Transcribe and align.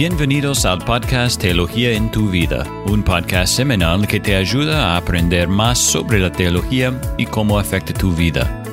Bienvenidos 0.00 0.64
al 0.64 0.78
podcast 0.78 1.38
Teología 1.38 1.92
en 1.92 2.10
tu 2.10 2.30
vida, 2.30 2.64
un 2.86 3.02
podcast 3.02 3.54
semanal 3.54 4.08
que 4.08 4.18
te 4.18 4.34
ayuda 4.34 4.94
a 4.94 4.96
aprender 4.96 5.46
más 5.46 5.78
sobre 5.78 6.18
la 6.18 6.32
teología 6.32 6.98
y 7.18 7.26
cómo 7.26 7.58
afecta 7.58 7.92
tu 7.92 8.10
vida. 8.10 8.64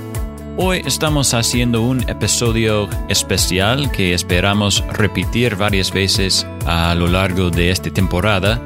Hoy 0.55 0.82
estamos 0.86 1.34
haciendo 1.34 1.82
un 1.82 2.10
episodio 2.10 2.88
especial 3.10 3.92
que 3.92 4.14
esperamos 4.14 4.82
repetir 4.93 5.57
varias 5.57 5.92
veces 5.92 6.48
a 6.66 6.96
lo 6.96 7.07
largo 7.07 7.50
de 7.50 7.71
esta 7.71 7.91
temporada. 7.91 8.66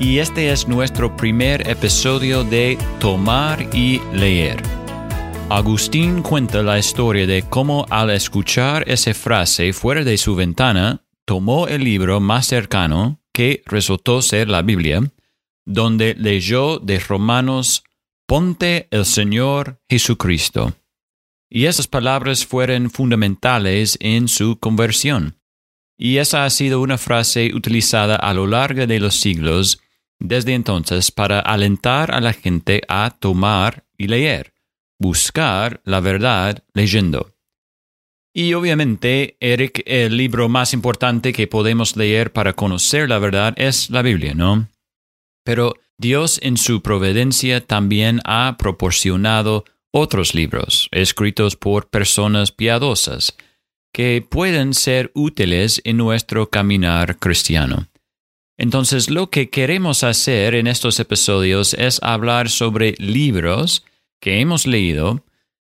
Y 0.00 0.16
este 0.16 0.50
es 0.50 0.66
nuestro 0.66 1.14
primer 1.14 1.68
episodio 1.68 2.42
de 2.42 2.78
Tomar 3.00 3.68
y 3.74 4.00
Leer. 4.14 4.62
Agustín 5.50 6.22
cuenta 6.22 6.62
la 6.62 6.78
historia 6.78 7.26
de 7.26 7.42
cómo 7.42 7.84
al 7.90 8.08
escuchar 8.08 8.82
esa 8.88 9.12
frase 9.12 9.74
fuera 9.74 10.02
de 10.02 10.16
su 10.16 10.34
ventana, 10.34 11.01
tomó 11.24 11.68
el 11.68 11.84
libro 11.84 12.20
más 12.20 12.46
cercano, 12.46 13.20
que 13.32 13.62
resultó 13.66 14.22
ser 14.22 14.48
la 14.48 14.62
Biblia, 14.62 15.02
donde 15.64 16.14
leyó 16.14 16.78
de 16.78 16.98
Romanos, 16.98 17.84
Ponte 18.26 18.88
el 18.90 19.04
Señor 19.04 19.80
Jesucristo. 19.88 20.74
Y 21.50 21.66
esas 21.66 21.86
palabras 21.86 22.46
fueron 22.46 22.90
fundamentales 22.90 23.98
en 24.00 24.28
su 24.28 24.58
conversión. 24.58 25.36
Y 25.98 26.16
esa 26.16 26.44
ha 26.44 26.50
sido 26.50 26.80
una 26.80 26.98
frase 26.98 27.52
utilizada 27.54 28.16
a 28.16 28.32
lo 28.32 28.46
largo 28.46 28.86
de 28.86 29.00
los 29.00 29.20
siglos 29.20 29.80
desde 30.18 30.54
entonces 30.54 31.10
para 31.10 31.40
alentar 31.40 32.14
a 32.14 32.20
la 32.20 32.32
gente 32.32 32.80
a 32.88 33.10
tomar 33.18 33.84
y 33.98 34.06
leer 34.06 34.52
buscar 35.02 35.82
la 35.84 36.00
verdad 36.00 36.64
leyendo. 36.72 37.31
Y 38.34 38.54
obviamente, 38.54 39.36
Eric, 39.40 39.82
el 39.84 40.16
libro 40.16 40.48
más 40.48 40.72
importante 40.72 41.32
que 41.32 41.46
podemos 41.46 41.96
leer 41.96 42.32
para 42.32 42.54
conocer 42.54 43.08
la 43.08 43.18
verdad 43.18 43.54
es 43.58 43.90
la 43.90 44.00
Biblia, 44.00 44.34
¿no? 44.34 44.68
Pero 45.44 45.74
Dios 45.98 46.38
en 46.42 46.56
su 46.56 46.80
providencia 46.80 47.64
también 47.64 48.20
ha 48.24 48.56
proporcionado 48.58 49.64
otros 49.92 50.34
libros 50.34 50.88
escritos 50.90 51.56
por 51.56 51.90
personas 51.90 52.52
piadosas 52.52 53.36
que 53.92 54.26
pueden 54.26 54.72
ser 54.72 55.10
útiles 55.14 55.82
en 55.84 55.98
nuestro 55.98 56.48
caminar 56.48 57.18
cristiano. 57.18 57.88
Entonces, 58.56 59.10
lo 59.10 59.28
que 59.28 59.50
queremos 59.50 60.02
hacer 60.04 60.54
en 60.54 60.66
estos 60.66 60.98
episodios 60.98 61.74
es 61.74 62.02
hablar 62.02 62.48
sobre 62.48 62.94
libros 62.98 63.84
que 64.18 64.40
hemos 64.40 64.66
leído 64.66 65.22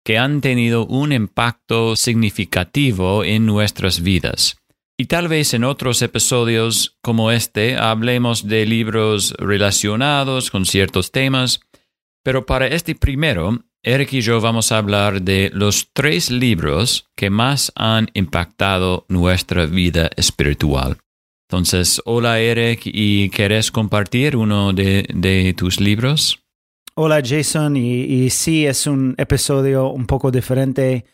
que 0.09 0.17
han 0.17 0.41
tenido 0.41 0.87
un 0.87 1.13
impacto 1.13 1.95
significativo 1.95 3.25
en 3.25 3.45
nuestras 3.45 4.01
vidas. 4.01 4.57
Y 4.99 5.05
tal 5.05 5.29
vez 5.29 5.53
en 5.53 5.65
otros 5.65 6.01
episodios 6.01 6.97
como 7.03 7.31
este 7.31 7.77
hablemos 7.77 8.49
de 8.49 8.65
libros 8.65 9.35
relacionados 9.37 10.51
con 10.51 10.65
ciertos 10.65 11.13
temas, 11.13 11.61
pero 12.25 12.47
para 12.47 12.69
este 12.69 12.95
primero, 12.95 13.63
Eric 13.83 14.15
y 14.15 14.23
yo 14.23 14.41
vamos 14.41 14.73
a 14.73 14.79
hablar 14.79 15.21
de 15.21 15.51
los 15.53 15.91
tres 15.93 16.31
libros 16.31 17.11
que 17.15 17.29
más 17.29 17.71
han 17.75 18.09
impactado 18.15 19.05
nuestra 19.11 19.67
vida 19.67 20.09
espiritual. 20.17 20.97
Entonces, 21.51 22.01
hola 22.07 22.41
Eric, 22.41 22.81
¿y 22.87 23.29
quieres 23.29 23.71
compartir 23.71 24.37
uno 24.37 24.73
de, 24.73 25.07
de 25.13 25.53
tus 25.53 25.81
libros? 25.81 26.41
Hola 27.01 27.23
Jason, 27.25 27.77
y, 27.77 28.29
sí 28.29 28.67
es 28.67 28.89
un 28.89 29.15
episodio 29.19 29.89
un 29.89 30.05
poco 30.05 30.33
diferente, 30.33 31.05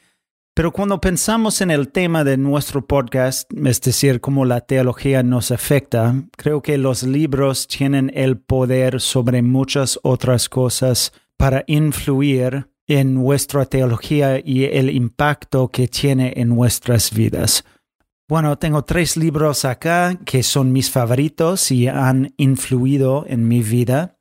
pero 0.54 0.72
cuando 0.72 0.98
pensamos 0.98 1.60
en 1.60 1.70
el 1.70 1.92
tema 1.92 2.24
de 2.24 2.38
nuestro 2.38 2.86
podcast, 2.86 3.52
es 3.52 3.82
decir, 3.82 4.22
cómo 4.22 4.46
la 4.46 4.62
teología 4.62 5.22
nos 5.22 5.50
afecta, 5.50 6.14
creo 6.38 6.62
que 6.62 6.78
los 6.78 7.02
libros 7.02 7.68
tienen 7.68 8.10
el 8.14 8.38
poder 8.38 8.98
sobre 8.98 9.42
muchas 9.42 10.00
otras 10.02 10.48
cosas 10.48 11.12
para 11.36 11.64
influir 11.66 12.66
en 12.86 13.12
nuestra 13.12 13.66
teología 13.66 14.40
y 14.42 14.64
el 14.64 14.88
impacto 14.88 15.68
que 15.68 15.86
tiene 15.86 16.32
en 16.36 16.48
nuestras 16.48 17.12
vidas. 17.12 17.62
Bueno, 18.26 18.56
tengo 18.56 18.84
tres 18.84 19.18
libros 19.18 19.66
acá 19.66 20.18
que 20.24 20.44
son 20.44 20.72
mis 20.72 20.90
favoritos 20.90 21.70
y 21.70 21.88
han 21.88 22.32
influido 22.38 23.26
en 23.28 23.46
mi 23.48 23.60
vida. 23.60 24.16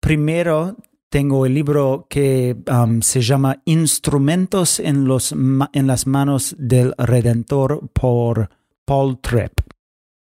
Primero, 0.00 0.76
tengo 1.08 1.46
el 1.46 1.54
libro 1.54 2.06
que 2.08 2.56
um, 2.70 3.00
se 3.00 3.20
llama 3.20 3.62
Instrumentos 3.64 4.78
en, 4.80 5.06
los 5.06 5.32
en 5.32 5.86
las 5.86 6.06
manos 6.06 6.54
del 6.58 6.94
Redentor 6.98 7.88
por 7.92 8.50
Paul 8.84 9.18
Tripp. 9.20 9.60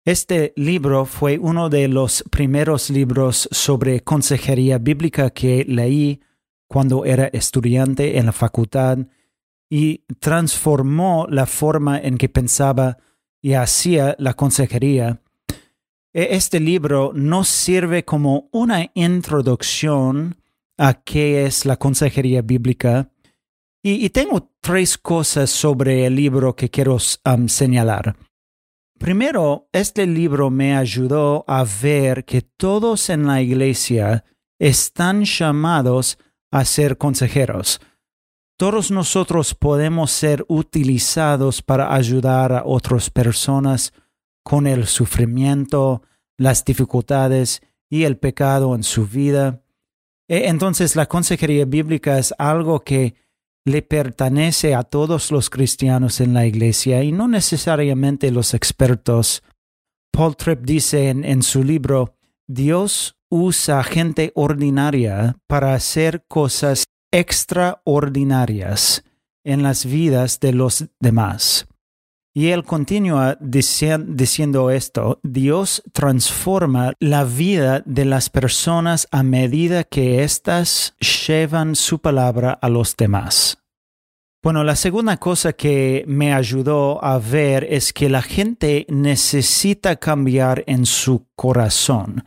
Este 0.05 0.53
libro 0.57 1.05
fue 1.05 1.39
uno 1.39 1.69
de 1.69 1.87
los 1.87 2.25
primeros 2.31 2.91
libros 2.91 3.49
sobre 3.53 4.01
consejería 4.01 4.79
bíblica 4.79 5.31
que 5.31 5.65
leí 5.65 6.21
cuando 6.67 7.05
era 7.05 7.29
estudiante 7.29 8.19
en 8.19 8.27
la 8.27 8.33
facultad 8.33 8.99
y 9.71 10.05
transformó 10.19 11.27
la 11.31 11.47
forma 11.47 11.99
en 11.99 12.19
que 12.19 12.29
pensaba 12.29 12.99
y 13.41 13.55
hacía 13.55 14.17
la 14.19 14.35
consejería 14.35 15.22
este 16.13 16.61
libro 16.61 17.13
nos 17.15 17.49
sirve 17.49 18.05
como 18.05 18.49
una 18.53 18.91
introducción 18.95 20.37
a 20.77 20.95
qué 20.95 21.47
es 21.47 21.65
la 21.65 21.77
consejería 21.77 22.43
bíblica. 22.43 23.11
Y, 23.85 24.11
tengo 24.11 24.53
tres 24.61 24.97
cosas 24.97 25.51
sobre 25.51 26.07
el 26.07 26.15
libro 26.15 26.55
que 26.55 26.71
quiero 26.71 26.99
um, 27.25 27.49
señalar. 27.49 28.17
Primero, 28.99 29.69
este 29.73 30.07
libro 30.07 30.51
me 30.51 30.77
ayudó 30.77 31.45
a 31.49 31.65
ver 31.83 32.25
que 32.25 32.43
todos 32.43 33.11
en 33.11 33.27
la 33.27 33.43
iglesia 33.43 34.25
están 34.61 35.25
llamados 35.25 36.19
a 36.53 36.65
ser 36.65 36.97
consejeros. 36.97 37.81
Todos 38.57 38.93
nosotros 38.93 39.57
podemos 39.57 40.13
ser 40.13 40.45
utilizados 40.47 41.63
para 41.63 41.93
ayudar 41.93 42.53
a 42.53 42.63
otras 42.65 43.11
personas 43.11 43.93
con 44.43 44.67
el 44.67 44.87
sufrimiento, 44.87 46.03
las 46.37 46.65
dificultades 46.65 47.63
y 47.89 48.05
el 48.05 48.17
pecado 48.17 48.75
en 48.75 48.83
su 48.83 49.07
vida. 49.07 49.63
E, 50.29 50.49
entonces 50.49 50.97
la 50.97 51.07
consejería 51.07 51.65
bíblica 51.65 52.19
es 52.19 52.35
algo 52.39 52.81
que 52.81 53.15
le 53.65 53.83
pertenece 53.83 54.75
a 54.75 54.83
todos 54.83 55.31
los 55.31 55.51
cristianos 55.51 56.21
en 56.21 56.35
la 56.35 56.47
iglesia 56.47 57.03
y 57.03 57.13
no 57.13 57.29
necesariamente 57.29 58.31
los 58.31 58.55
expertos. 58.55 59.43
Paul 60.11 60.37
Tripp 60.37 60.63
dice 60.63 61.09
en, 61.11 61.25
en 61.25 61.43
su 61.43 61.63
libro, 61.63 62.17
Dios 62.49 63.17
usa 63.29 63.83
gente 63.85 64.33
ordinaria 64.35 65.37
para 65.47 65.75
hacer 65.75 66.25
cosas 66.29 66.85
extraordinarias 67.13 69.05
en 69.45 69.63
las 69.63 69.87
vidas 69.87 70.41
de 70.41 70.53
los 70.53 70.87
demás. 70.99 71.67
Y 72.35 72.49
él 72.49 72.65
continúa 72.65 73.37
diciendo 73.41 74.71
esto, 74.71 75.21
Dios 75.23 75.83
transforma 75.93 76.95
la 76.99 77.25
vida 77.25 77.83
de 77.85 78.07
las 78.07 78.31
personas 78.31 79.07
a 79.11 79.23
medida 79.23 79.85
que 79.85 80.23
éstas 80.25 80.95
llevan 81.27 81.75
su 81.77 81.99
palabra 81.99 82.53
a 82.53 82.71
los 82.71 82.97
demás. 82.97 83.59
Bueno, 84.43 84.65
la 84.65 84.77
segunda 84.77 85.19
cosa 85.19 85.53
que 85.53 86.05
me 86.09 86.33
ayudó 86.33 87.05
a 87.05 87.19
ver 87.19 87.65
es 87.71 87.93
que 87.93 88.09
la 88.09 88.23
gente 88.23 88.87
necesita 88.89 89.97
cambiar 89.97 90.65
en 90.67 90.87
su 90.87 91.27
corazón. 91.37 92.25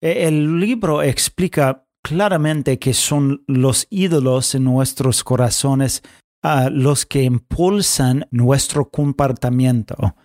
E, 0.00 0.28
el 0.28 0.58
libro 0.60 1.02
explica 1.02 1.84
claramente 2.02 2.78
que 2.78 2.94
son 2.94 3.44
los 3.46 3.86
ídolos 3.90 4.54
en 4.54 4.64
nuestros 4.64 5.22
corazones 5.22 6.02
a 6.42 6.70
los 6.70 7.06
que 7.06 7.22
impulsan 7.22 8.26
nuestro 8.30 8.90
comportamiento. 8.90 10.16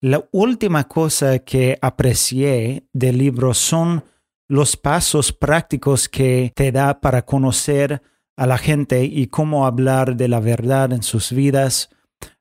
La 0.00 0.28
última 0.30 0.84
cosa 0.84 1.38
que 1.40 1.78
aprecié 1.80 2.86
del 2.92 3.18
libro 3.18 3.54
son 3.54 4.04
los 4.48 4.76
pasos 4.76 5.32
prácticos 5.32 6.08
que 6.08 6.52
te 6.54 6.70
da 6.70 7.00
para 7.00 7.24
conocer 7.24 8.02
a 8.36 8.46
la 8.46 8.58
gente 8.58 9.04
y 9.04 9.26
cómo 9.28 9.66
hablar 9.66 10.16
de 10.16 10.28
la 10.28 10.40
verdad 10.40 10.92
en 10.92 11.02
sus 11.02 11.32
vidas. 11.32 11.90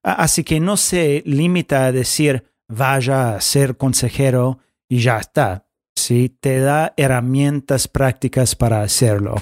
Así 0.03 0.43
que 0.43 0.59
no 0.59 0.77
se 0.77 1.23
limita 1.25 1.85
a 1.85 1.91
decir 1.91 2.45
vaya 2.67 3.35
a 3.35 3.41
ser 3.41 3.77
consejero 3.77 4.59
y 4.89 4.99
ya 4.99 5.17
está. 5.19 5.67
Sí, 5.95 6.29
te 6.29 6.59
da 6.59 6.93
herramientas 6.97 7.87
prácticas 7.87 8.55
para 8.55 8.81
hacerlo. 8.81 9.35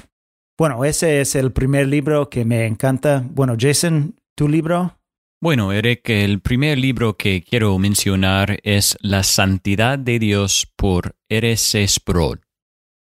Bueno, 0.58 0.86
ese 0.86 1.22
es 1.22 1.36
el 1.36 1.52
primer 1.52 1.88
libro 1.88 2.30
que 2.30 2.46
me 2.46 2.66
encanta. 2.66 3.24
Bueno, 3.26 3.56
Jason, 3.60 4.16
¿tu 4.36 4.48
libro? 4.48 5.00
Bueno, 5.42 5.74
Eric, 5.74 6.08
el 6.10 6.40
primer 6.40 6.78
libro 6.78 7.18
que 7.18 7.42
quiero 7.42 7.78
mencionar 7.80 8.60
es 8.64 8.96
La 9.02 9.24
Santidad 9.24 10.00
de 10.00 10.20
Dios 10.20 10.72
por 10.76 11.16
R.C. 11.28 11.88
Sproul. 11.88 12.40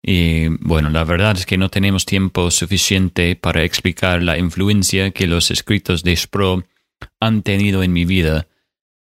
Y 0.05 0.49
bueno, 0.59 0.89
la 0.89 1.05
verdad 1.05 1.37
es 1.37 1.45
que 1.45 1.57
no 1.57 1.69
tenemos 1.69 2.05
tiempo 2.05 2.51
suficiente 2.51 3.37
para 3.37 3.63
explicar 3.63 4.21
la 4.21 4.37
influencia 4.37 5.11
que 5.11 5.27
los 5.27 5.49
escritos 5.49 6.03
de 6.03 6.17
Sproul 6.17 6.65
han 7.21 7.43
tenido 7.43 7.83
en 7.83 7.93
mi 7.93 8.03
vida, 8.03 8.47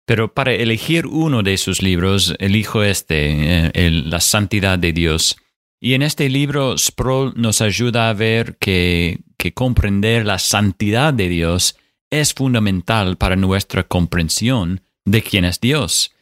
Pero 0.06 0.34
para 0.34 0.52
elegir 0.52 1.06
uno 1.06 1.44
de 1.44 1.56
sus 1.56 1.82
libros, 1.82 2.34
elijo 2.40 2.82
este, 2.82 3.70
eh, 3.72 3.90
La 3.90 4.20
Santidad 4.20 4.76
de 4.76 4.92
Dios. 4.92 5.36
Y 5.80 5.94
en 5.94 6.02
este 6.02 6.28
libro, 6.28 6.76
Sproul 6.76 7.32
nos 7.36 7.62
ayuda 7.62 8.10
a 8.10 8.12
ver 8.12 8.56
que, 8.58 9.20
comprender 9.54 10.26
la 10.26 10.38
santidad 10.38 11.14
de 11.14 11.28
Dios 11.28 11.76
es 12.10 12.34
fundamental 12.34 13.16
para 13.16 13.36
nuestra 13.36 13.84
comprensión 13.84 14.82
de 15.06 15.22
quién 15.22 15.46
es 15.46 15.58
Dios. 15.60 16.12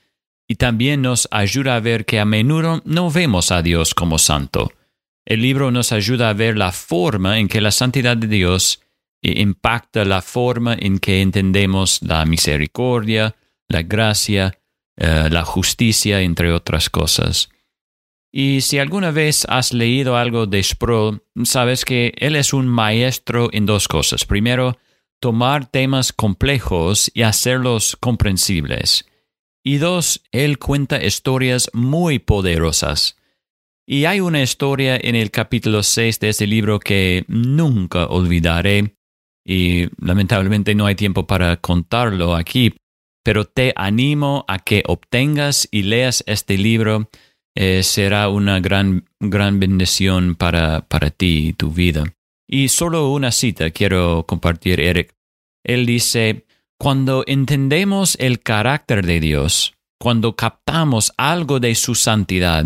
Y 0.47 0.55
también 0.55 1.03
nos 1.03 1.27
ayuda 1.33 1.75
a 1.75 1.81
ver 1.81 2.07
que 2.07 2.21
a 2.21 2.25
menudo 2.25 2.81
no 2.85 3.11
vemos 3.11 3.51
a 3.51 3.63
Dios 3.63 3.95
como 3.95 4.19
santo. 4.19 4.73
El 5.27 5.43
libro 5.43 5.73
nos 5.73 5.91
ayuda 5.91 6.31
a 6.31 6.35
ver 6.35 6.57
la 6.57 6.71
forma 6.71 7.39
en 7.41 7.49
que 7.49 7.61
la 7.61 7.73
santidad 7.73 8.17
de 8.17 8.29
Dios 8.29 8.81
impacta 9.21 10.05
la 10.05 10.23
forma 10.23 10.77
en 10.79 11.01
que 11.01 11.21
entendemos 11.21 12.01
la 12.03 12.25
misericordia, 12.25 13.35
la 13.67 13.83
gracia, 13.83 14.59
eh, 14.97 15.29
la 15.31 15.45
justicia, 15.45 16.21
entre 16.21 16.53
otras 16.53 16.89
cosas. 16.89 17.51
Y 18.31 18.61
si 18.61 18.79
alguna 18.79 19.11
vez 19.11 19.47
has 19.49 19.73
leído 19.73 20.17
algo 20.17 20.47
de 20.47 20.63
Sproul, 20.63 21.23
sabes 21.45 21.85
que 21.85 22.13
él 22.19 22.37
es 22.37 22.53
un 22.53 22.69
maestro 22.69 23.49
en 23.53 23.65
dos 23.67 23.89
cosas. 23.89 24.25
Primero, 24.25 24.77
tomar 25.21 25.71
temas 25.71 26.13
complejos 26.13 27.11
y 27.15 27.23
hacerlos 27.23 27.97
comprensibles. 27.97 29.07
Y 29.65 29.79
dos, 29.79 30.23
él 30.31 30.59
cuenta 30.59 31.03
historias 31.03 31.71
muy 31.73 32.19
poderosas. 32.19 33.17
Y 33.87 34.05
hay 34.05 34.21
una 34.21 34.43
historia 34.43 34.99
en 35.01 35.15
el 35.15 35.31
capítulo 35.31 35.83
6 35.83 36.21
de 36.21 36.29
este 36.29 36.47
libro 36.47 36.79
que 36.79 37.25
nunca 37.27 38.07
olvidaré, 38.07 38.95
y 39.45 39.89
lamentablemente 39.99 40.75
no 40.75 40.85
hay 40.85 40.95
tiempo 40.95 41.27
para 41.27 41.57
contarlo 41.57 42.35
aquí, 42.35 42.75
pero 43.25 43.47
te 43.47 43.73
animo 43.77 44.45
a 44.47 44.59
que 44.59 44.83
obtengas 44.87 45.69
y 45.71 45.85
leas 45.85 46.23
este 46.27 46.59
libro. 46.59 47.09
Eh, 47.55 47.83
será 47.83 48.29
una 48.29 48.61
gran, 48.61 49.09
gran 49.21 49.59
bendición 49.59 50.37
para, 50.37 50.83
para 50.89 51.11
ti 51.11 51.49
y 51.49 51.53
tu 51.53 51.71
vida. 51.71 52.05
Y 52.47 52.69
solo 52.69 53.11
una 53.11 53.33
cita 53.33 53.71
quiero 53.71 54.25
compartir, 54.27 54.81
Eric. 54.81 55.15
Él 55.65 55.87
dice, 55.87 56.47
cuando 56.79 57.25
entendemos 57.27 58.17
el 58.21 58.41
carácter 58.41 59.05
de 59.05 59.21
Dios, 59.21 59.75
cuando 59.99 60.37
captamos 60.37 61.13
algo 61.17 61.59
de 61.61 61.75
su 61.75 61.95
santidad, 61.95 62.65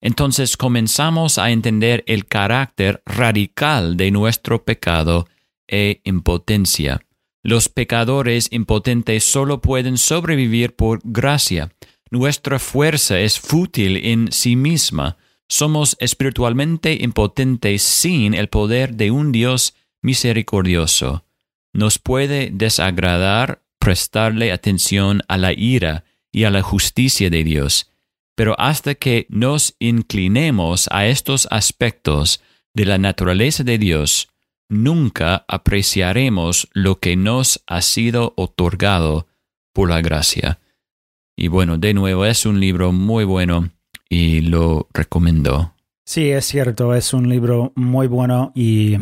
entonces 0.00 0.56
comenzamos 0.56 1.38
a 1.38 1.50
entender 1.50 2.02
el 2.06 2.26
carácter 2.26 3.02
radical 3.04 3.96
de 3.96 4.10
nuestro 4.10 4.64
pecado 4.64 5.28
e 5.68 6.00
impotencia. 6.04 7.02
Los 7.42 7.68
pecadores 7.68 8.48
impotentes 8.50 9.24
solo 9.24 9.60
pueden 9.60 9.98
sobrevivir 9.98 10.74
por 10.74 11.00
gracia. 11.04 11.70
Nuestra 12.10 12.58
fuerza 12.58 13.20
es 13.20 13.38
fútil 13.38 13.96
en 14.04 14.32
sí 14.32 14.56
misma. 14.56 15.16
Somos 15.48 15.96
espiritualmente 16.00 16.98
impotentes 17.00 17.82
sin 17.82 18.34
el 18.34 18.48
poder 18.48 18.94
de 18.94 19.12
un 19.12 19.30
Dios 19.30 19.74
misericordioso. 20.02 21.24
Nos 21.72 21.98
puede 21.98 22.50
desagradar 22.52 23.62
prestarle 23.78 24.50
atención 24.50 25.22
a 25.28 25.38
la 25.38 25.52
ira 25.52 26.04
y 26.32 26.44
a 26.44 26.50
la 26.50 26.62
justicia 26.62 27.30
de 27.30 27.44
Dios, 27.44 27.90
pero 28.34 28.58
hasta 28.58 28.96
que 28.96 29.26
nos 29.28 29.76
inclinemos 29.78 30.88
a 30.90 31.06
estos 31.06 31.46
aspectos 31.50 32.42
de 32.74 32.86
la 32.86 32.98
naturaleza 32.98 33.62
de 33.62 33.78
Dios, 33.78 34.28
nunca 34.68 35.44
apreciaremos 35.48 36.68
lo 36.72 36.98
que 36.98 37.16
nos 37.16 37.62
ha 37.66 37.82
sido 37.82 38.34
otorgado 38.36 39.28
por 39.72 39.90
la 39.90 40.00
gracia. 40.00 40.58
Y 41.42 41.48
bueno, 41.48 41.78
de 41.78 41.94
nuevo, 41.94 42.26
es 42.26 42.44
un 42.44 42.60
libro 42.60 42.92
muy 42.92 43.24
bueno 43.24 43.70
y 44.10 44.42
lo 44.42 44.86
recomiendo. 44.92 45.72
Sí, 46.04 46.28
es 46.28 46.44
cierto, 46.44 46.94
es 46.94 47.14
un 47.14 47.30
libro 47.30 47.72
muy 47.76 48.08
bueno 48.08 48.52
y 48.54 48.98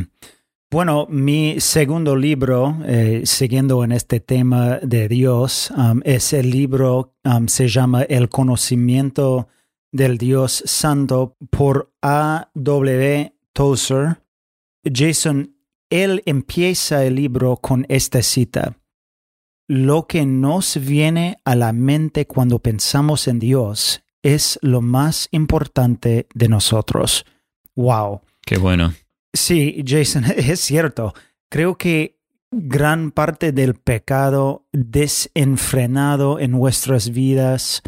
bueno, 0.71 1.09
mi 1.11 1.59
segundo 1.59 2.15
libro, 2.15 2.79
eh, 2.87 3.23
siguiendo 3.25 3.83
en 3.83 3.91
este 3.91 4.21
tema 4.21 4.79
de 4.79 5.09
Dios, 5.09 5.73
um, 5.77 6.01
es 6.05 6.33
el 6.33 6.51
libro, 6.51 7.17
um, 7.25 7.49
se 7.49 7.67
llama 7.67 8.03
El 8.03 8.29
conocimiento 8.29 9.49
del 9.91 10.17
Dios 10.17 10.63
Santo 10.65 11.37
por 11.51 11.93
A. 12.03 12.51
W. 12.55 13.35
Tozer. 13.53 14.21
Jason, 14.85 15.57
él 15.91 16.23
empieza 16.25 17.05
el 17.05 17.17
libro 17.17 17.57
con 17.57 17.85
esta 17.89 18.23
cita. 18.23 18.77
Lo 19.69 20.07
que 20.07 20.25
nos 20.25 20.79
viene 20.85 21.41
a 21.45 21.55
la 21.55 21.75
mente 21.75 22.27
cuando 22.27 22.59
pensamos 22.59 23.29
en 23.29 23.39
Dios 23.39 24.03
es 24.23 24.59
lo 24.63 24.81
más 24.81 25.29
importante 25.31 26.27
de 26.35 26.49
nosotros. 26.49 27.27
Wow. 27.77 28.23
Qué 28.45 28.57
bueno. 28.57 28.95
Sí, 29.33 29.85
Jason, 29.87 30.25
es 30.37 30.61
cierto. 30.61 31.13
Creo 31.51 31.77
que 31.77 32.19
gran 32.51 33.11
parte 33.11 33.53
del 33.53 33.75
pecado 33.75 34.67
desenfrenado 34.73 36.41
en 36.41 36.53
nuestras 36.53 37.11
vidas 37.11 37.83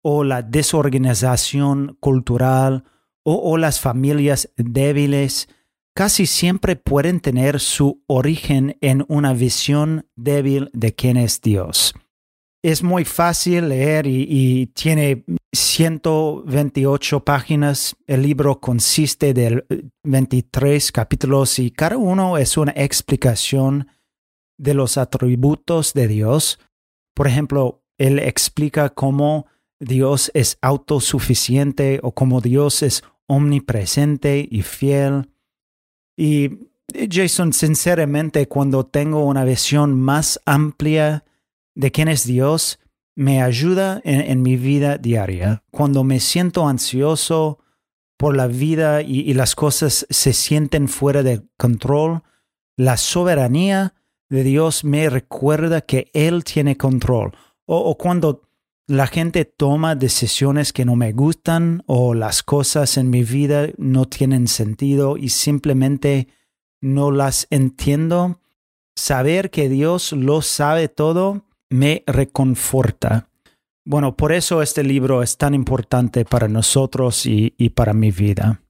o 0.00 0.24
la 0.24 0.40
desorganización 0.40 1.98
cultural 2.00 2.84
o, 3.28 3.58
las 3.58 3.80
familias 3.80 4.52
débiles 4.56 5.48
casi 5.96 6.26
siempre 6.26 6.76
pueden 6.76 7.18
tener 7.18 7.58
su 7.58 8.04
origen 8.06 8.76
en 8.80 9.04
una 9.08 9.32
visión 9.32 10.06
débil 10.14 10.70
de 10.74 10.94
quién 10.94 11.16
es 11.16 11.40
Dios 11.40 11.94
es 12.66 12.82
muy 12.82 13.04
fácil 13.04 13.68
leer 13.68 14.08
y, 14.08 14.66
tiene 14.74 15.24
128 15.52 17.24
páginas. 17.24 17.94
El 18.08 18.22
libro 18.22 18.60
consiste 18.60 19.32
de 19.32 19.64
23 20.02 20.90
capítulos 20.90 21.60
y 21.60 21.70
cada 21.70 21.96
uno 21.96 22.36
es 22.38 22.56
una 22.56 22.72
explicación 22.74 23.86
de 24.58 24.74
los 24.74 24.98
atributos 24.98 25.94
de 25.94 26.08
Dios. 26.08 26.58
Por 27.14 27.28
ejemplo, 27.28 27.84
él 27.98 28.18
explica 28.18 28.88
cómo 28.88 29.46
Dios 29.78 30.32
es 30.34 30.58
autosuficiente 30.60 32.00
o 32.02 32.16
cómo 32.16 32.40
Dios 32.40 32.82
es 32.82 33.04
omnipresente 33.28 34.44
y 34.50 34.62
fiel. 34.62 35.30
Y 36.16 36.70
Jason, 37.10 37.52
sinceramente, 37.52 38.48
cuando 38.48 38.86
tengo 38.86 39.24
una 39.24 39.44
visión 39.44 40.00
más 40.00 40.40
amplia 40.46 41.24
de 41.74 41.92
quién 41.92 42.08
es 42.08 42.24
Dios 42.24 42.78
me 43.16 43.42
ayuda 43.42 44.00
en, 44.04 44.42
mi 44.42 44.56
vida 44.56 44.98
diaria. 44.98 45.64
Cuando 45.70 46.04
me 46.04 46.20
siento 46.20 46.68
ansioso 46.68 47.60
por 48.18 48.36
la 48.36 48.46
vida 48.46 49.00
y, 49.00 49.32
las 49.32 49.54
cosas 49.54 50.06
se 50.10 50.32
sienten 50.34 50.86
fuera 50.86 51.22
de 51.22 51.42
control, 51.56 52.22
la 52.76 52.98
soberanía 52.98 53.94
de 54.28 54.44
Dios 54.44 54.84
me 54.84 55.08
recuerda 55.08 55.80
que 55.80 56.10
Él 56.12 56.44
tiene 56.44 56.76
control. 56.76 57.32
O, 57.64 57.96
cuando 57.96 58.42
la 58.88 59.06
gente 59.08 59.44
toma 59.44 59.96
decisiones 59.96 60.72
que 60.72 60.84
no 60.84 60.94
me 60.94 61.12
gustan 61.12 61.82
o 61.86 62.14
las 62.14 62.42
cosas 62.42 62.96
en 62.96 63.10
mi 63.10 63.24
vida 63.24 63.68
no 63.78 64.04
tienen 64.06 64.46
sentido 64.46 65.16
y 65.16 65.30
simplemente 65.30 66.28
no 66.80 67.10
las 67.10 67.48
entiendo, 67.50 68.40
saber 68.94 69.50
que 69.50 69.68
Dios 69.68 70.12
lo 70.12 70.40
sabe 70.42 70.88
todo 70.88 71.44
me 71.68 72.04
reconforta. 72.06 73.28
Bueno, 73.84 74.16
por 74.16 74.32
eso 74.32 74.62
este 74.62 74.84
libro 74.84 75.22
es 75.22 75.36
tan 75.36 75.54
importante 75.54 76.24
para 76.24 76.48
nosotros 76.48 77.26
y, 77.26 77.50
para 77.70 77.92
mi 77.92 78.10
vida. 78.10 78.60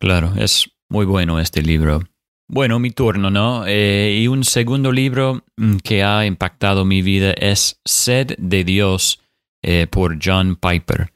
Claro, 0.00 0.32
es 0.36 0.70
muy 0.88 1.06
bueno 1.06 1.40
este 1.40 1.62
libro. 1.62 2.02
Bueno, 2.48 2.78
mi 2.78 2.90
turno, 2.90 3.30
¿no? 3.30 3.64
Eh, 3.66 4.18
y 4.20 4.28
un 4.28 4.44
segundo 4.44 4.92
libro 4.92 5.44
mm, 5.56 5.76
que 5.78 6.04
ha 6.04 6.26
impactado 6.26 6.84
mi 6.84 7.02
vida 7.02 7.32
es 7.32 7.80
Sed 7.84 8.36
de 8.38 8.62
Dios 8.62 9.20
eh, 9.66 9.86
por 9.90 10.18
John 10.24 10.56
Piper. 10.56 11.12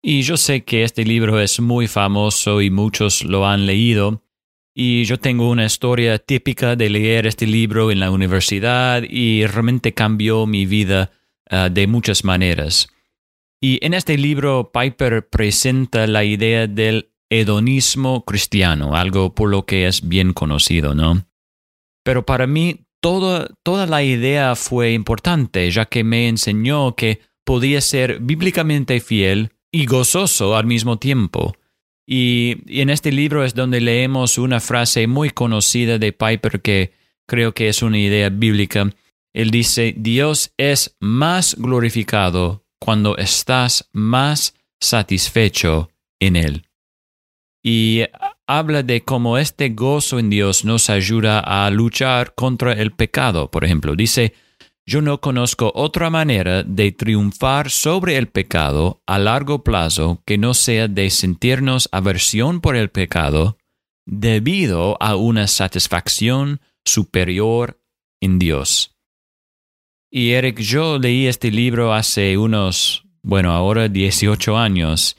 Y 0.00 0.22
yo 0.22 0.36
sé 0.36 0.62
que 0.62 0.84
este 0.84 1.04
libro 1.04 1.40
es 1.40 1.58
muy 1.58 1.88
famoso 1.88 2.62
y 2.62 2.70
muchos 2.70 3.24
lo 3.24 3.46
han 3.46 3.66
leído, 3.66 4.22
y 4.80 5.02
yo 5.06 5.18
tengo 5.18 5.50
una 5.50 5.64
historia 5.64 6.20
típica 6.20 6.76
de 6.76 6.88
leer 6.88 7.26
este 7.26 7.48
libro 7.48 7.90
en 7.90 7.98
la 7.98 8.12
universidad 8.12 9.02
y 9.02 9.44
realmente 9.44 9.92
cambió 9.92 10.46
mi 10.46 10.66
vida 10.66 11.10
ah, 11.50 11.68
de 11.68 11.88
muchas 11.88 12.22
maneras. 12.22 12.86
Y 13.60 13.84
en 13.84 13.92
este 13.92 14.16
libro 14.16 14.70
Piper 14.72 15.28
presenta 15.28 16.06
la 16.06 16.22
idea 16.22 16.68
del 16.68 17.10
hedonismo 17.28 18.24
cristiano, 18.24 18.94
algo 18.94 19.34
por 19.34 19.50
lo 19.50 19.66
que 19.66 19.88
es 19.88 20.06
bien 20.06 20.32
conocido, 20.32 20.94
¿no? 20.94 21.26
Pero 22.04 22.24
para 22.24 22.46
mí 22.46 22.86
toda, 23.00 23.48
toda 23.64 23.84
la 23.86 24.04
idea 24.04 24.54
fue 24.54 24.92
importante, 24.92 25.68
ya 25.72 25.86
que 25.86 26.04
me 26.04 26.28
enseñó 26.28 26.94
que 26.94 27.20
podía 27.48 27.80
ser 27.80 28.18
bíblicamente 28.20 29.00
fiel 29.00 29.52
y 29.72 29.86
gozoso 29.86 30.54
al 30.54 30.66
mismo 30.66 30.98
tiempo. 30.98 31.56
Y, 32.06 32.58
en 32.66 32.90
este 32.90 33.10
libro 33.10 33.42
es 33.42 33.54
donde 33.54 33.80
leemos 33.80 34.36
una 34.36 34.60
frase 34.60 35.06
muy 35.06 35.30
conocida 35.30 35.96
de 35.96 36.12
Piper 36.12 36.60
que 36.60 36.92
creo 37.26 37.54
que 37.54 37.70
es 37.70 37.80
una 37.80 37.96
idea 37.96 38.28
bíblica. 38.28 38.90
él 39.32 39.50
dice, 39.50 39.94
Dios 39.96 40.52
es 40.58 40.94
más 41.00 41.56
glorificado 41.58 42.66
cuando 42.78 43.16
estás 43.16 43.88
más 43.94 44.54
satisfecho 44.78 45.88
en 46.20 46.36
Él. 46.36 46.66
Y 47.62 48.02
habla 48.46 48.82
de 48.82 49.06
cómo 49.06 49.38
este 49.38 49.70
gozo 49.70 50.18
en 50.18 50.28
Dios 50.28 50.66
nos 50.66 50.90
ayuda 50.90 51.40
a 51.40 51.70
luchar 51.70 52.34
contra 52.34 52.74
el 52.74 52.90
pecado. 52.90 53.50
Por 53.50 53.64
ejemplo, 53.64 53.96
dice, 53.96 54.34
yo 54.88 55.02
no 55.02 55.20
conozco 55.20 55.70
otra 55.74 56.08
manera 56.08 56.62
de 56.62 56.92
triunfar 56.92 57.68
sobre 57.68 58.16
el 58.16 58.28
pecado 58.28 59.02
a 59.06 59.18
largo 59.18 59.62
plazo 59.62 60.22
que 60.24 60.38
no 60.38 60.54
sea 60.54 60.88
de 60.88 61.10
sentirnos 61.10 61.90
aversión 61.92 62.62
por 62.62 62.74
el 62.74 62.88
pecado 62.88 63.58
debido 64.06 64.96
a 64.98 65.14
una 65.14 65.46
satisfacción 65.46 66.62
superior 66.86 67.78
en 68.22 68.38
Dios. 68.38 68.96
Y 70.10 70.30
Eric, 70.30 70.58
yo 70.60 70.98
leí 70.98 71.26
este 71.26 71.50
libro 71.50 71.92
hace 71.92 72.38
unos, 72.38 73.04
bueno, 73.22 73.52
ahora 73.52 73.90
18 73.90 74.56
años, 74.56 75.18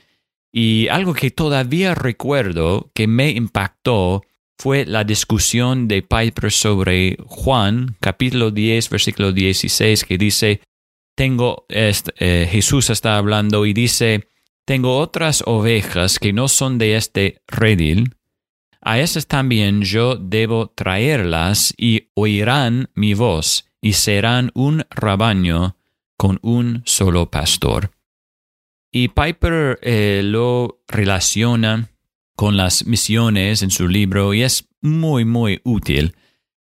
y 0.52 0.88
algo 0.88 1.14
que 1.14 1.30
todavía 1.30 1.94
recuerdo 1.94 2.90
que 2.96 3.06
me 3.06 3.30
impactó 3.30 4.24
fue 4.60 4.86
la 4.86 5.06
discusión 5.06 5.88
de 5.88 6.02
Piper 6.02 6.52
sobre 6.52 7.18
Juan, 7.28 7.96
capítulo 8.02 8.52
10, 8.52 8.90
versículo 8.90 9.32
16, 9.32 10.04
que 10.04 10.18
dice, 10.18 10.62
tengo, 11.16 11.66
eh, 11.70 12.48
Jesús 12.52 12.90
está 12.90 13.18
hablando 13.18 13.66
y 13.66 13.74
dice, 13.74 14.28
tengo 14.66 14.98
otras 14.98 15.44
ovejas 15.46 16.20
que 16.20 16.34
no 16.34 16.50
son 16.50 16.78
de 16.78 16.98
este 16.98 17.42
redil, 17.48 18.16
a 18.82 19.00
esas 19.00 19.28
también 19.28 19.82
yo 19.82 20.16
debo 20.16 20.68
traerlas 20.68 21.74
y 21.78 22.10
oirán 22.14 22.90
mi 22.96 23.14
voz 23.14 23.66
y 23.82 23.94
serán 23.94 24.52
un 24.56 24.86
rabaño 24.90 25.78
con 26.18 26.38
un 26.42 26.82
solo 26.86 27.32
pastor. 27.32 27.92
Y 28.92 29.10
Piper 29.10 29.80
eh, 29.82 30.22
lo 30.24 30.82
relaciona 30.88 31.90
con 32.40 32.56
las 32.56 32.86
misiones 32.86 33.64
en 33.64 33.70
su 33.70 33.90
libro 33.90 34.34
y 34.34 34.44
es 34.44 34.70
muy, 34.80 35.26
muy 35.26 35.60
útil. 35.66 36.16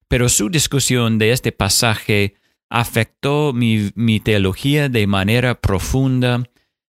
Pero 0.06 0.28
su 0.28 0.48
discusión 0.48 1.18
de 1.18 1.32
este 1.32 1.50
pasaje 1.50 2.36
afectó 2.70 3.52
mi, 3.52 3.90
teología 4.20 4.88
de 4.88 5.08
manera 5.08 5.60
profunda 5.60 6.44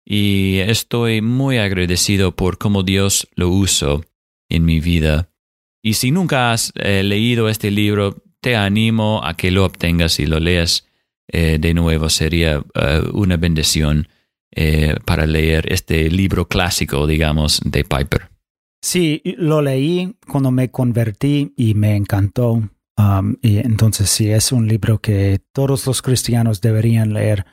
y 0.05 0.59
estoy 0.59 1.23
muy 1.23 1.57
agradecido 1.57 2.35
por 2.35 2.59
cómo 2.59 2.83
Dios 2.83 3.27
lo 3.33 3.49
usó 3.49 4.05
en 4.47 4.63
mi 4.63 4.79
vida. 4.79 5.31
Y 5.81 5.93
si 5.95 6.11
nunca 6.11 6.51
has 6.51 6.71
eh, 6.75 7.01
leído 7.01 7.49
este 7.49 7.71
libro, 7.71 8.21
te 8.41 8.55
animo 8.55 9.21
a 9.23 9.35
que 9.35 9.49
lo 9.49 9.65
obtengas 9.65 10.19
y 10.19 10.27
lo 10.27 10.39
leas 10.39 10.85
eh, 11.29 11.57
de 11.59 11.73
nuevo. 11.73 12.09
Sería 12.11 12.63
eh, 12.75 13.01
una 13.11 13.37
bendición 13.37 14.07
para 15.05 15.25
leer 15.25 15.71
este 15.71 16.09
libro 16.11 16.47
clásico, 16.47 17.05
digamos, 17.05 17.59
de 17.63 17.83
Piper. 17.83 18.36
Sí, 18.87 19.21
lo 19.35 19.61
leí 19.61 20.15
cuando 20.31 20.49
me 20.49 20.71
convertí 20.71 21.53
y 21.57 21.73
me 21.73 21.97
encantó. 21.97 22.69
Um, 22.97 23.35
y 23.41 23.57
entonces 23.57 24.09
sí, 24.09 24.31
es 24.31 24.53
un 24.53 24.65
libro 24.65 24.99
que 24.99 25.41
todos 25.51 25.85
los 25.85 26.01
cristianos 26.01 26.61
deberían 26.61 27.11
leer. 27.11 27.45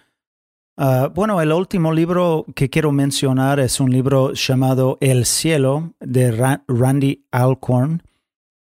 Uh, 0.76 1.08
bueno, 1.12 1.40
el 1.40 1.50
último 1.50 1.92
libro 1.92 2.46
que 2.54 2.70
quiero 2.70 2.92
mencionar 2.92 3.58
es 3.58 3.80
un 3.80 3.90
libro 3.90 4.32
llamado 4.32 4.96
El 5.00 5.26
cielo 5.26 5.94
de 5.98 6.30
Randy 6.68 7.26
Alcorn. 7.32 8.04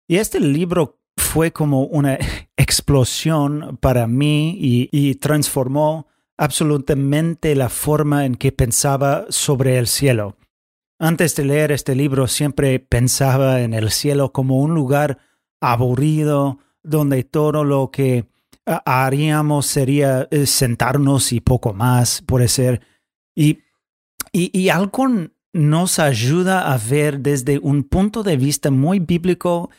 Y 0.07 0.19
este 0.19 0.39
libro 0.39 1.01
fue 1.17 1.53
como 1.53 1.87
una 1.87 2.17
explosión 2.57 3.77
para 3.79 4.07
mí 4.07 4.57
y 4.61 5.17
transformó 5.17 6.07
absolutamente 6.37 7.57
la 7.57 7.69
forma 7.69 8.25
en 8.25 8.37
que 8.37 8.53
pensaba 8.53 9.27
sobre 9.31 9.79
el 9.79 9.89
cielo. 9.89 10.37
Antes 11.03 11.35
de 11.35 11.45
leer 11.45 11.73
este 11.73 11.97
libro 11.97 12.29
siempre 12.29 12.79
pensaba 12.79 13.63
en 13.63 13.75
el 13.75 13.91
cielo 13.91 14.31
como 14.31 14.61
un 14.61 14.73
lugar 14.73 15.19
aburrido 15.61 16.61
donde 16.85 17.25
todo 17.25 17.65
lo 17.65 17.91
que 17.91 18.27
haríamos 18.65 19.67
sería 19.67 20.29
eh, 20.31 20.47
sentarnos 20.47 21.33
y 21.33 21.41
poco 21.41 21.73
más, 21.73 22.23
puede 22.23 22.47
ser. 22.47 22.83
Y, 23.35 23.65
y, 24.31 24.57
y 24.57 24.69
algo 24.69 25.09
nos 25.53 25.99
ayuda 25.99 26.73
a 26.73 26.79
ver 26.79 27.19
desde 27.19 27.59
un 27.59 27.83
punto 27.83 28.23
de 28.23 28.37
vista 28.37 28.71
muy 28.71 29.01
bíblico 29.01 29.71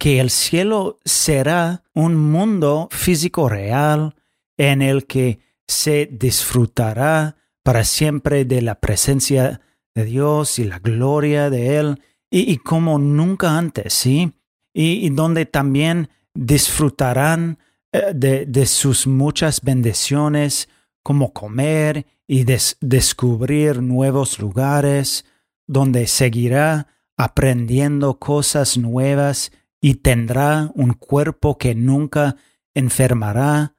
que 0.00 0.18
el 0.18 0.30
cielo 0.30 0.98
será 1.04 1.84
un 1.94 2.16
mundo 2.16 2.88
físico 2.90 3.48
real 3.48 4.16
en 4.56 4.82
el 4.82 5.06
que 5.06 5.38
se 5.64 6.08
disfrutará 6.10 7.36
para 7.62 7.84
siempre 7.84 8.44
de 8.44 8.62
la 8.62 8.80
presencia 8.80 9.60
de 9.94 10.04
Dios 10.04 10.58
y 10.58 10.64
la 10.64 10.78
gloria 10.78 11.50
de 11.50 11.76
Él 11.76 12.02
y, 12.30 12.56
como 12.58 12.98
nunca 12.98 13.58
antes, 13.58 13.92
¿sí? 13.92 14.32
Y, 14.72 15.10
donde 15.10 15.44
también 15.44 16.08
disfrutarán 16.32 17.58
eh, 17.92 18.12
de, 18.14 18.66
sus 18.66 19.06
muchas 19.06 19.60
bendiciones, 19.60 20.70
como 21.02 21.34
comer 21.34 22.06
y 22.26 22.46
descubrir 22.80 23.82
nuevos 23.82 24.38
lugares, 24.38 25.26
donde 25.66 26.06
seguirá 26.06 26.86
aprendiendo 27.18 28.18
cosas 28.18 28.78
nuevas 28.78 29.52
y 29.80 29.96
tendrá 29.96 30.70
un 30.74 30.94
cuerpo 30.94 31.58
que 31.58 31.74
nunca 31.74 32.36
enfermará. 32.74 33.74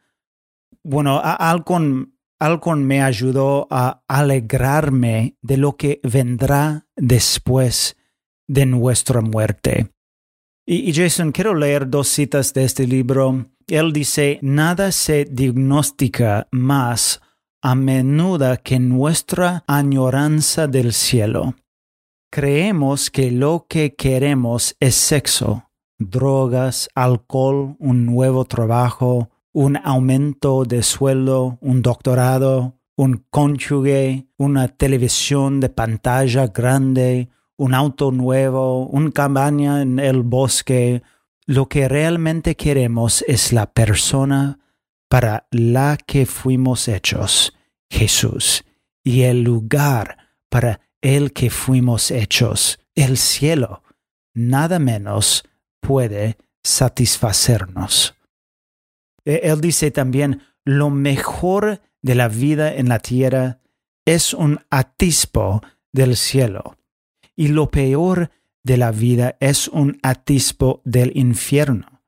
Bueno, 0.84 1.20
algo 1.24 1.80
Alcon 2.44 2.84
me 2.84 3.02
ayudó 3.02 3.68
a 3.70 4.04
alegrarme 4.06 5.38
de 5.42 5.56
lo 5.56 5.78
que 5.78 6.02
vendrá 6.04 6.86
después 6.98 7.96
de 8.50 8.66
nuestra 8.66 9.22
muerte. 9.22 9.94
Y, 10.66 10.92
Jason, 10.92 11.32
quiero 11.32 11.56
leer 11.56 11.90
dos 11.90 12.10
citas 12.10 12.54
de 12.54 12.66
este 12.66 12.86
libro. 12.86 13.46
Él 13.68 13.94
dice, 13.94 14.40
nada 14.42 14.92
se 14.92 15.24
diagnostica 15.24 16.50
más 16.52 17.22
a 17.62 17.76
menudo 17.76 18.58
que 18.62 18.78
nuestra 18.78 19.64
añoranza 19.66 20.68
del 20.68 20.92
cielo. 20.92 21.56
Creemos 22.30 23.10
que 23.10 23.32
lo 23.32 23.68
que 23.70 23.96
queremos 23.96 24.76
es 24.82 24.96
sexo, 24.96 25.70
drogas, 25.98 26.90
alcohol, 26.94 27.78
un 27.80 28.06
nuevo 28.06 28.44
trabajo, 28.44 29.30
un 29.54 29.78
aumento 29.78 30.66
de 30.66 30.82
sueldo, 30.84 31.60
un 31.62 31.82
doctorado, 31.82 32.80
un 32.96 33.26
cónyuge, 33.30 34.28
una 34.38 34.68
televisión 34.68 35.60
de 35.60 35.70
pantalla 35.70 36.48
grande, 36.48 37.30
un 37.56 37.74
auto 37.74 38.12
nuevo, 38.12 38.88
un 38.88 39.12
cabaña 39.12 39.82
en 39.82 40.00
el 40.00 40.24
bosque. 40.24 41.04
Lo 41.46 41.68
que 41.70 41.88
realmente 41.88 42.56
queremos 42.56 43.24
es 43.28 43.54
la 43.54 43.72
persona 43.72 44.60
para 45.08 45.48
la 45.52 45.98
que 45.98 46.26
fuimos 46.26 46.88
hechos, 46.88 47.54
Jesús, 47.90 48.66
y 49.04 49.22
el 49.22 49.44
lugar 49.44 50.18
para 50.50 50.82
el 51.02 51.34
que 51.34 51.50
fuimos 51.52 52.10
hechos, 52.10 52.80
el 52.96 53.18
cielo. 53.18 53.84
Nada 54.34 54.80
menos 54.80 55.44
puede 55.80 56.38
satisfacernos. 56.64 58.16
Eh, 59.26 59.42
él 59.44 59.62
dice 59.62 59.92
también, 59.92 60.42
lo 60.66 60.90
mejor 60.90 61.82
de 62.02 62.16
la 62.16 62.28
vida 62.28 62.74
en 62.74 62.90
la 62.90 63.00
tierra 63.00 63.60
es 64.06 64.34
un 64.34 64.60
atispo 64.70 65.62
del 65.92 66.16
cielo 66.16 66.78
y 67.36 67.48
lo 67.48 67.70
peor 67.70 68.32
de 68.64 68.78
la 68.78 68.92
vida 68.92 69.38
es 69.40 69.68
un 69.68 70.00
atispo 70.04 70.82
del 70.86 71.16
infierno. 71.18 72.02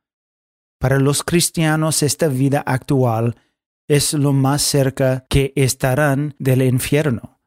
Para 0.79 0.99
los 0.99 1.23
cristianos 1.23 2.03
esta 2.03 2.27
vida 2.27 2.59
actual 2.65 3.35
es 3.87 4.13
lo 4.13 4.33
más 4.33 4.61
cerca 4.61 5.25
que 5.29 5.53
estarán 5.55 6.35
del 6.39 6.61
infierno. 6.61 7.39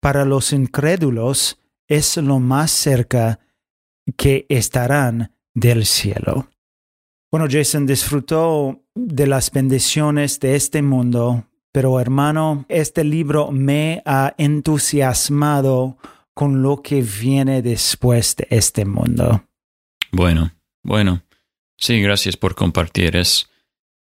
Para 0.00 0.24
los 0.24 0.52
incrédulos 0.52 1.58
es 1.88 2.16
lo 2.16 2.38
más 2.38 2.70
cerca 2.70 3.40
que 4.16 4.46
estarán 4.48 5.32
del 5.54 5.84
cielo. 5.84 6.48
Bueno, 7.30 7.46
Jason 7.50 7.86
disfrutó 7.86 8.84
de 8.94 9.26
las 9.26 9.50
bendiciones 9.50 10.38
de 10.40 10.56
este 10.56 10.80
mundo, 10.80 11.44
pero 11.72 11.98
hermano, 12.00 12.64
este 12.68 13.04
libro 13.04 13.50
me 13.50 14.02
ha 14.04 14.34
entusiasmado 14.38 15.98
con 16.34 16.62
lo 16.62 16.82
que 16.82 17.02
viene 17.02 17.62
después 17.62 18.36
de 18.36 18.46
este 18.50 18.84
mundo. 18.84 19.44
Bueno, 20.12 20.52
bueno. 20.82 21.22
Sí, 21.78 22.00
gracias 22.00 22.36
por 22.36 22.54
compartir. 22.54 23.16
Es 23.16 23.50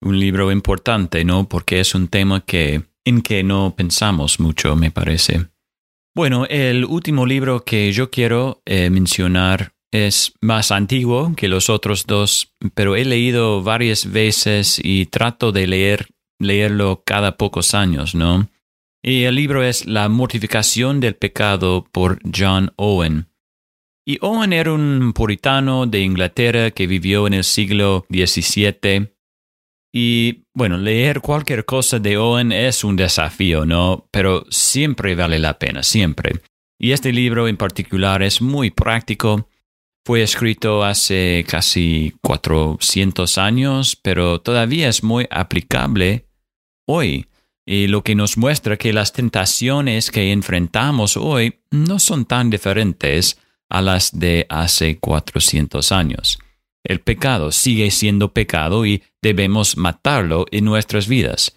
un 0.00 0.18
libro 0.18 0.50
importante, 0.50 1.24
¿no? 1.24 1.48
Porque 1.48 1.80
es 1.80 1.94
un 1.94 2.08
tema 2.08 2.44
que 2.44 2.82
en 3.04 3.22
que 3.22 3.42
no 3.42 3.74
pensamos 3.76 4.40
mucho, 4.40 4.76
me 4.76 4.90
parece. 4.90 5.48
Bueno, 6.14 6.46
el 6.46 6.84
último 6.84 7.26
libro 7.26 7.64
que 7.64 7.92
yo 7.92 8.10
quiero 8.10 8.62
eh, 8.66 8.90
mencionar 8.90 9.74
es 9.92 10.32
más 10.40 10.70
antiguo 10.70 11.32
que 11.36 11.48
los 11.48 11.70
otros 11.70 12.06
dos, 12.06 12.52
pero 12.74 12.96
he 12.96 13.04
leído 13.04 13.62
varias 13.62 14.10
veces 14.10 14.80
y 14.82 15.06
trato 15.06 15.52
de 15.52 15.66
leer 15.66 16.08
leerlo 16.38 17.02
cada 17.04 17.36
pocos 17.36 17.74
años, 17.74 18.14
¿no? 18.14 18.48
Y 19.02 19.24
el 19.24 19.36
libro 19.36 19.62
es 19.62 19.86
La 19.86 20.08
mortificación 20.08 21.00
del 21.00 21.14
pecado 21.16 21.86
por 21.90 22.18
John 22.36 22.72
Owen. 22.76 23.28
Y 24.06 24.18
Owen 24.22 24.52
era 24.52 24.72
un 24.72 25.12
puritano 25.12 25.86
de 25.86 26.00
Inglaterra 26.00 26.70
que 26.70 26.86
vivió 26.86 27.26
en 27.26 27.34
el 27.34 27.44
siglo 27.44 28.06
XVII. 28.10 29.12
Y 29.92 30.44
bueno, 30.54 30.78
leer 30.78 31.20
cualquier 31.20 31.64
cosa 31.64 31.98
de 31.98 32.16
Owen 32.16 32.52
es 32.52 32.84
un 32.84 32.96
desafío, 32.96 33.66
¿no? 33.66 34.08
Pero 34.10 34.44
siempre 34.50 35.14
vale 35.14 35.38
la 35.38 35.58
pena, 35.58 35.82
siempre. 35.82 36.40
Y 36.80 36.92
este 36.92 37.12
libro 37.12 37.48
en 37.48 37.56
particular 37.56 38.22
es 38.22 38.40
muy 38.40 38.70
práctico. 38.70 39.48
Fue 40.08 40.22
escrito 40.22 40.84
hace 40.84 41.44
casi 41.46 42.14
400 42.22 43.36
años, 43.36 43.94
pero 43.94 44.40
todavía 44.40 44.88
es 44.88 45.02
muy 45.02 45.26
aplicable 45.30 46.24
hoy. 46.86 47.26
Y 47.66 47.88
lo 47.88 48.02
que 48.02 48.14
nos 48.14 48.38
muestra 48.38 48.78
que 48.78 48.94
las 48.94 49.12
tentaciones 49.12 50.10
que 50.10 50.32
enfrentamos 50.32 51.18
hoy 51.18 51.60
no 51.70 51.98
son 51.98 52.24
tan 52.24 52.48
diferentes 52.48 53.38
a 53.68 53.82
las 53.82 54.18
de 54.18 54.46
hace 54.48 54.98
400 54.98 55.92
años. 55.92 56.38
El 56.82 57.00
pecado 57.00 57.52
sigue 57.52 57.90
siendo 57.90 58.32
pecado 58.32 58.86
y 58.86 59.02
debemos 59.20 59.76
matarlo 59.76 60.46
en 60.50 60.64
nuestras 60.64 61.06
vidas. 61.06 61.54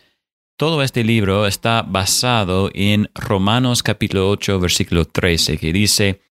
Todo 0.57 0.83
este 0.83 1.05
libro 1.05 1.47
está 1.47 1.83
basado 1.83 2.69
en 2.73 3.09
Romanos 3.15 3.81
capítulo 3.81 4.29
8 4.29 4.59
versículo 4.59 5.05
13 5.05 5.57
que 5.57 5.71
dice, 5.71 6.30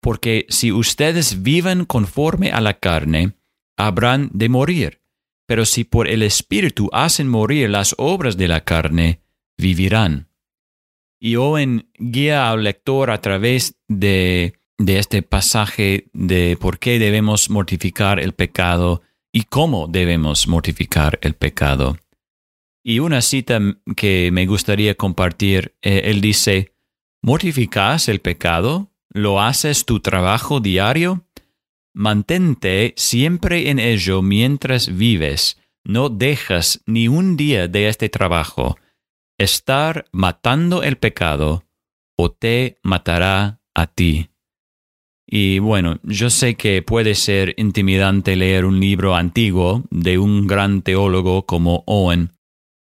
Porque 0.00 0.46
si 0.48 0.72
ustedes 0.72 1.42
viven 1.42 1.84
conforme 1.84 2.50
a 2.50 2.60
la 2.60 2.74
carne, 2.74 3.34
habrán 3.76 4.30
de 4.32 4.48
morir, 4.48 5.02
pero 5.46 5.64
si 5.64 5.84
por 5.84 6.08
el 6.08 6.22
Espíritu 6.22 6.88
hacen 6.92 7.28
morir 7.28 7.70
las 7.70 7.94
obras 7.98 8.36
de 8.36 8.48
la 8.48 8.62
carne, 8.62 9.20
vivirán. 9.58 10.28
Y 11.20 11.36
Owen 11.36 11.90
guía 11.98 12.50
al 12.50 12.64
lector 12.64 13.10
a 13.10 13.20
través 13.20 13.74
de 13.88 14.60
de 14.80 14.98
este 14.98 15.20
pasaje 15.20 16.08
de 16.14 16.56
por 16.58 16.78
qué 16.78 16.98
debemos 16.98 17.50
mortificar 17.50 18.18
el 18.18 18.32
pecado 18.32 19.02
y 19.30 19.42
cómo 19.42 19.86
debemos 19.86 20.48
mortificar 20.48 21.18
el 21.20 21.34
pecado. 21.34 21.98
Y 22.82 23.00
una 23.00 23.20
cita 23.20 23.60
que 23.94 24.30
me 24.32 24.46
gustaría 24.46 24.94
compartir, 24.94 25.76
eh, 25.82 26.02
él 26.06 26.22
dice, 26.22 26.72
¿mortificas 27.20 28.08
el 28.08 28.20
pecado? 28.20 28.89
¿Lo 29.12 29.40
haces 29.40 29.86
tu 29.86 29.98
trabajo 30.00 30.60
diario? 30.60 31.26
Mantente 31.92 32.94
siempre 32.96 33.70
en 33.70 33.80
ello 33.80 34.22
mientras 34.22 34.96
vives, 34.96 35.60
no 35.84 36.08
dejas 36.08 36.82
ni 36.86 37.08
un 37.08 37.36
día 37.36 37.66
de 37.66 37.88
este 37.88 38.08
trabajo. 38.08 38.76
Estar 39.36 40.06
matando 40.12 40.84
el 40.84 40.96
pecado 40.96 41.64
o 42.16 42.30
te 42.30 42.78
matará 42.84 43.60
a 43.74 43.88
ti. 43.88 44.30
Y 45.26 45.58
bueno, 45.58 45.98
yo 46.04 46.30
sé 46.30 46.54
que 46.54 46.82
puede 46.82 47.14
ser 47.14 47.54
intimidante 47.56 48.36
leer 48.36 48.64
un 48.64 48.78
libro 48.78 49.16
antiguo 49.16 49.84
de 49.90 50.18
un 50.18 50.46
gran 50.46 50.82
teólogo 50.82 51.46
como 51.46 51.82
Owen, 51.86 52.32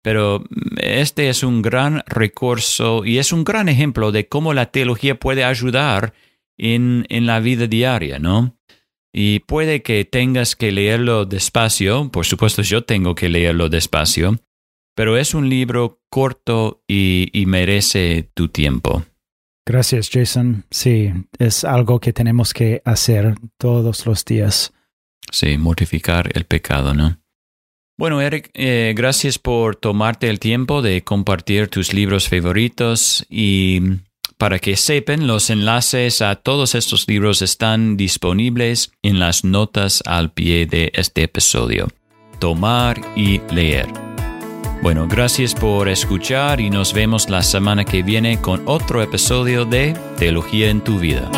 pero 0.06 0.44
este 0.76 1.28
es 1.30 1.42
un 1.42 1.62
gran 1.62 2.04
recurso 2.06 3.04
y 3.04 3.18
es 3.18 3.32
un 3.32 3.42
gran 3.42 3.68
ejemplo 3.68 4.12
de 4.12 4.28
cómo 4.28 4.54
la 4.54 4.66
teología 4.66 5.18
puede 5.18 5.42
ayudar 5.42 6.14
en, 6.56 7.06
en 7.08 7.26
la 7.26 7.40
vida 7.40 7.66
diaria, 7.66 8.20
¿no? 8.20 8.56
Y 9.12 9.40
puede 9.40 9.82
que 9.82 10.04
tengas 10.04 10.54
que 10.54 10.70
leerlo 10.70 11.24
despacio, 11.24 12.08
por 12.12 12.24
supuesto 12.24 12.62
yo 12.62 12.84
tengo 12.84 13.16
que 13.16 13.28
leerlo 13.28 13.68
despacio, 13.68 14.38
pero 14.94 15.16
es 15.16 15.34
un 15.34 15.48
libro 15.48 16.00
corto 16.08 16.84
y, 16.86 17.28
y 17.32 17.46
merece 17.46 18.30
tu 18.32 18.46
tiempo. 18.46 19.04
Gracias, 19.66 20.08
Jason. 20.08 20.66
Sí, 20.70 21.12
es 21.40 21.64
algo 21.64 21.98
que 21.98 22.12
tenemos 22.12 22.54
que 22.54 22.80
hacer 22.84 23.34
todos 23.58 24.06
los 24.06 24.24
días. 24.24 24.72
Sí, 25.32 25.58
mortificar 25.58 26.30
el 26.32 26.44
pecado, 26.44 26.94
¿no? 26.94 27.18
Bueno, 27.98 28.20
Eric, 28.20 28.50
eh, 28.52 28.92
gracias 28.94 29.38
por 29.38 29.76
tomarte 29.76 30.28
el 30.28 30.38
tiempo 30.38 30.82
de 30.82 31.02
compartir 31.02 31.68
tus 31.68 31.94
libros 31.94 32.28
favoritos 32.28 33.24
y 33.30 33.80
para 34.36 34.58
que 34.58 34.76
sepan, 34.76 35.26
los 35.26 35.48
enlaces 35.48 36.20
a 36.20 36.34
todos 36.34 36.74
estos 36.74 37.08
libros 37.08 37.40
están 37.40 37.96
disponibles 37.96 38.92
en 39.02 39.18
las 39.18 39.44
notas 39.44 40.02
al 40.04 40.30
pie 40.30 40.66
de 40.66 40.92
este 40.94 41.22
episodio. 41.22 41.88
Tomar 42.38 43.00
y 43.16 43.40
leer. 43.50 43.86
Bueno, 44.82 45.08
gracias 45.08 45.54
por 45.54 45.88
escuchar 45.88 46.60
y 46.60 46.68
nos 46.68 46.92
vemos 46.92 47.30
la 47.30 47.42
semana 47.42 47.86
que 47.86 48.02
viene 48.02 48.38
con 48.42 48.62
otro 48.66 49.00
episodio 49.02 49.64
de 49.64 49.96
Teología 50.18 50.68
en 50.68 50.82
tu 50.82 50.98
vida. 50.98 51.30